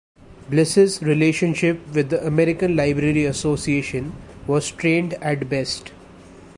[0.49, 4.15] Bliss' relationship with the American Library Association
[4.47, 5.91] was strained at best.